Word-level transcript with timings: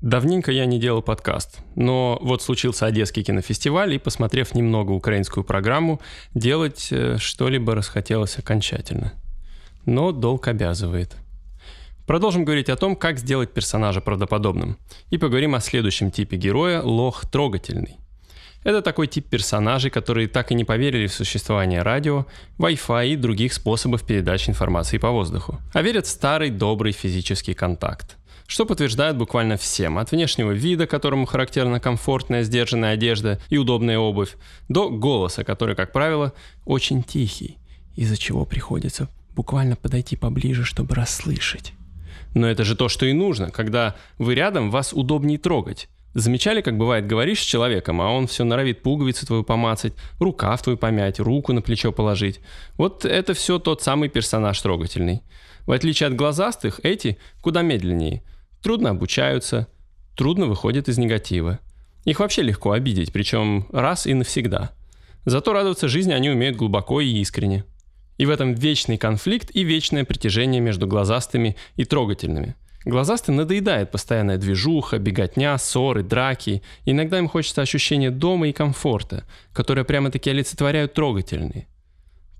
Давненько 0.00 0.52
я 0.52 0.64
не 0.66 0.78
делал 0.78 1.02
подкаст, 1.02 1.58
но 1.74 2.18
вот 2.22 2.40
случился 2.40 2.86
Одесский 2.86 3.24
кинофестиваль, 3.24 3.94
и, 3.94 3.98
посмотрев 3.98 4.54
немного 4.54 4.92
украинскую 4.92 5.42
программу, 5.42 6.00
делать 6.34 6.88
э, 6.92 7.16
что-либо 7.18 7.74
расхотелось 7.74 8.38
окончательно. 8.38 9.14
Но 9.86 10.12
долг 10.12 10.46
обязывает. 10.46 11.16
Продолжим 12.06 12.44
говорить 12.44 12.68
о 12.68 12.76
том, 12.76 12.94
как 12.94 13.18
сделать 13.18 13.52
персонажа 13.52 14.00
правдоподобным. 14.00 14.78
И 15.10 15.18
поговорим 15.18 15.56
о 15.56 15.60
следующем 15.60 16.12
типе 16.12 16.36
героя– 16.36 16.80
лох 16.82 17.28
трогательный. 17.28 17.96
Это 18.62 18.82
такой 18.82 19.08
тип 19.08 19.28
персонажей, 19.28 19.90
которые 19.90 20.28
так 20.28 20.52
и 20.52 20.54
не 20.54 20.64
поверили 20.64 21.08
в 21.08 21.12
существование 21.12 21.82
радио, 21.82 22.26
Wi-Fi 22.58 23.08
и 23.08 23.16
других 23.16 23.52
способов 23.52 24.06
передачи 24.06 24.48
информации 24.48 24.98
по 24.98 25.10
воздуху, 25.10 25.58
а 25.72 25.82
верят 25.82 26.06
в 26.06 26.10
старый 26.10 26.50
добрый 26.50 26.92
физический 26.92 27.54
контакт 27.54 28.17
что 28.48 28.64
подтверждают 28.64 29.18
буквально 29.18 29.58
всем, 29.58 29.98
от 29.98 30.10
внешнего 30.10 30.52
вида, 30.52 30.86
которому 30.86 31.26
характерна 31.26 31.80
комфортная 31.80 32.42
сдержанная 32.42 32.94
одежда 32.94 33.38
и 33.50 33.58
удобная 33.58 33.98
обувь, 33.98 34.36
до 34.70 34.88
голоса, 34.88 35.44
который, 35.44 35.76
как 35.76 35.92
правило, 35.92 36.32
очень 36.64 37.02
тихий, 37.02 37.58
из-за 37.94 38.16
чего 38.16 38.46
приходится 38.46 39.08
буквально 39.36 39.76
подойти 39.76 40.16
поближе, 40.16 40.64
чтобы 40.64 40.94
расслышать. 40.94 41.74
Но 42.34 42.46
это 42.46 42.64
же 42.64 42.74
то, 42.74 42.88
что 42.88 43.04
и 43.04 43.12
нужно, 43.12 43.50
когда 43.50 43.96
вы 44.16 44.34
рядом, 44.34 44.70
вас 44.70 44.94
удобнее 44.94 45.38
трогать. 45.38 45.90
Замечали, 46.14 46.62
как 46.62 46.78
бывает, 46.78 47.06
говоришь 47.06 47.40
с 47.40 47.46
человеком, 47.46 48.00
а 48.00 48.10
он 48.10 48.26
все 48.26 48.44
норовит 48.44 48.82
пуговицу 48.82 49.26
твою 49.26 49.44
помацать, 49.44 49.92
рукав 50.18 50.62
твою 50.62 50.78
помять, 50.78 51.20
руку 51.20 51.52
на 51.52 51.60
плечо 51.60 51.92
положить. 51.92 52.40
Вот 52.78 53.04
это 53.04 53.34
все 53.34 53.58
тот 53.58 53.82
самый 53.82 54.08
персонаж 54.08 54.58
трогательный. 54.58 55.20
В 55.66 55.72
отличие 55.72 56.06
от 56.06 56.16
глазастых, 56.16 56.80
эти 56.82 57.18
куда 57.42 57.60
медленнее– 57.60 58.22
трудно 58.62 58.90
обучаются, 58.90 59.68
трудно 60.16 60.46
выходят 60.46 60.88
из 60.88 60.98
негатива. 60.98 61.60
Их 62.04 62.20
вообще 62.20 62.42
легко 62.42 62.72
обидеть, 62.72 63.12
причем 63.12 63.66
раз 63.72 64.06
и 64.06 64.14
навсегда. 64.14 64.72
Зато 65.24 65.52
радоваться 65.52 65.88
жизни 65.88 66.12
они 66.12 66.30
умеют 66.30 66.56
глубоко 66.56 67.00
и 67.00 67.08
искренне. 67.08 67.64
И 68.16 68.26
в 68.26 68.30
этом 68.30 68.54
вечный 68.54 68.98
конфликт 68.98 69.50
и 69.54 69.62
вечное 69.62 70.04
притяжение 70.04 70.60
между 70.60 70.86
глазастыми 70.86 71.56
и 71.76 71.84
трогательными. 71.84 72.56
Глазастым 72.84 73.36
надоедает 73.36 73.90
постоянная 73.90 74.38
движуха, 74.38 74.98
беготня, 74.98 75.58
ссоры, 75.58 76.02
драки. 76.02 76.62
Иногда 76.84 77.18
им 77.18 77.28
хочется 77.28 77.60
ощущения 77.60 78.10
дома 78.10 78.48
и 78.48 78.52
комфорта, 78.52 79.24
которые 79.52 79.84
прямо-таки 79.84 80.30
олицетворяют 80.30 80.94
трогательные. 80.94 81.68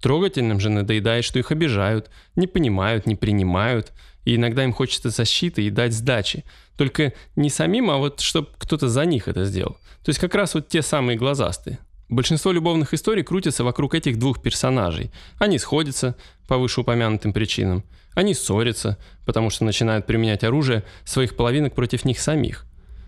Трогательным 0.00 0.60
же 0.60 0.70
надоедает, 0.70 1.24
что 1.24 1.38
их 1.38 1.50
обижают, 1.50 2.10
не 2.36 2.46
понимают, 2.46 3.06
не 3.06 3.16
принимают– 3.16 3.92
и 4.28 4.36
иногда 4.36 4.62
им 4.62 4.74
хочется 4.74 5.08
защиты 5.08 5.62
и 5.62 5.70
дать 5.70 5.94
сдачи. 5.94 6.44
Только 6.76 7.14
не 7.34 7.48
самим, 7.48 7.90
а 7.90 7.96
вот 7.96 8.20
чтобы 8.20 8.48
кто-то 8.58 8.86
за 8.86 9.06
них 9.06 9.26
это 9.26 9.46
сделал. 9.46 9.78
То 10.04 10.10
есть 10.10 10.18
как 10.18 10.34
раз 10.34 10.52
вот 10.52 10.68
те 10.68 10.82
самые 10.82 11.16
глазастые. 11.16 11.78
Большинство 12.10 12.52
любовных 12.52 12.92
историй 12.92 13.22
крутятся 13.22 13.64
вокруг 13.64 13.94
этих 13.94 14.18
двух 14.18 14.42
персонажей. 14.42 15.12
Они 15.38 15.58
сходятся 15.58 16.14
по 16.46 16.58
вышеупомянутым 16.58 17.32
причинам. 17.32 17.84
Они 18.14 18.34
ссорятся, 18.34 18.98
потому 19.24 19.48
что 19.48 19.64
начинают 19.64 20.04
применять 20.04 20.44
оружие 20.44 20.84
своих 21.06 21.34
половинок 21.34 21.74
против 21.74 22.04
них 22.04 22.20
самих. 22.20 22.66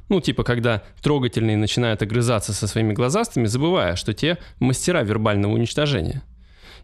Ну, 0.09 0.23
типа, 0.23 0.43
когда 0.43 0.83
трогательные 1.03 1.59
начинают 1.59 2.01
огрызаться 2.01 2.55
со 2.55 2.67
своими 2.67 2.95
глазастыми, 2.95 3.45
забывая, 3.45 3.95
что 3.97 4.15
те 4.15 4.39
мастера 4.59 5.03
вербального 5.03 5.53
уничтожения. 5.53 6.23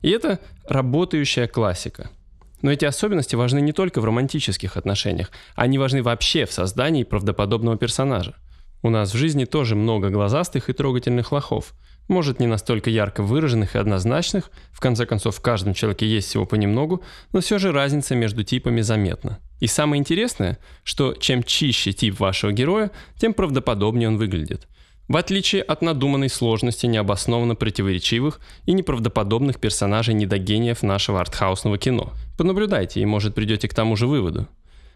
И 0.03 0.11
это 0.11 0.41
работающая 0.69 1.47
классика– 1.47 2.11
но 2.63 2.73
эти 2.73 2.85
особенности 2.85 3.37
важны 3.37 3.61
не 3.61 3.73
только 3.73 4.01
в 4.01 4.05
романтических 4.05 4.77
отношениях, 4.77 5.31
они 5.55 5.79
важны 5.79 6.03
вообще 6.03 6.47
в 6.47 6.53
создании 6.53 7.05
правдоподобного 7.05 7.77
персонажа. 7.77 8.35
У 8.83 8.91
нас 8.91 9.13
в 9.13 9.17
жизни 9.17 9.45
тоже 9.45 9.75
много 9.75 10.11
глазастых 10.11 10.69
и 10.69 10.73
трогательных 10.73 11.33
лохов. 11.33 11.75
Может, 12.09 12.39
не 12.39 12.47
настолько 12.47 12.89
ярко 12.89 13.23
выраженных 13.23 13.75
и 13.75 13.79
однозначных, 13.79 14.51
в 14.71 14.81
конце 14.81 15.07
концов, 15.07 15.37
в 15.37 15.41
каждом 15.41 15.75
человеке 15.75 16.07
есть 16.07 16.29
всего 16.29 16.47
понемногу, 16.47 17.03
но 17.33 17.41
все 17.41 17.59
же 17.59 17.73
разница 17.73 18.15
между 18.15 18.45
типами 18.45 18.81
заметна. 18.81 19.39
И 19.59 19.67
самое 19.67 19.99
интересное, 19.99 20.59
что 20.85 21.15
чем 21.15 21.43
чище 21.43 21.93
тип 21.93 22.21
вашего 22.21 22.53
героя, 22.53 22.93
тем 23.17 23.35
правдоподобнее 23.35 24.09
он 24.09 24.19
выглядит– 24.19 24.69
в 25.09 25.17
отличие 25.17 25.63
от 25.63 25.83
надуманной 25.83 26.29
сложности 26.29 26.87
необоснованно 26.87 27.55
противоречивых 27.55 28.41
и 28.65 28.73
неправдоподобных 28.73 29.61
персонажей 29.61 30.15
недогениев 30.15 30.83
нашего 30.83 31.21
артхаусного 31.21 31.79
кино. 31.79 32.13
Понаблюдайте, 32.37 33.01
и, 33.01 33.07
может, 33.07 33.35
придете 33.35 33.69
к 33.69 33.75
тому 33.75 33.97
же 33.97 34.07
выводу. 34.07 34.49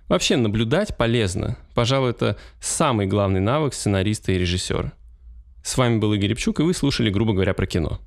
Вообще, 0.09 0.37
наблюдать 0.37 0.97
полезно. 0.97 1.57
Пожалуй, 1.75 2.11
это 2.11 2.37
самый 2.61 3.07
главный 3.07 3.41
навык 3.41 3.73
сценариста 3.75 4.33
и 4.33 4.39
режиссера. 4.39 4.93
С 5.63 5.77
вами 5.77 5.99
был 5.99 6.13
Игорь 6.13 6.31
Репчук, 6.31 6.59
и 6.59 6.65
вы 6.65 6.75
слушали, 6.75 7.11
грубо 7.11 7.33
говоря, 7.33 7.55
про 7.55 7.67
кино. 7.67 8.01